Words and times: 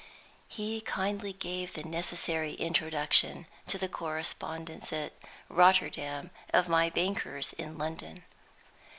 He 0.47 0.81
kindly 0.81 1.31
gave 1.31 1.77
me 1.77 1.83
the 1.83 1.87
necessary 1.87 2.53
introduction 2.53 3.45
to 3.67 3.77
the 3.77 3.87
correspondents 3.87 4.91
at 4.91 5.13
Rotterdam 5.47 6.31
of 6.51 6.67
my 6.67 6.89
bankers 6.89 7.53
in 7.53 7.77
London. 7.77 8.23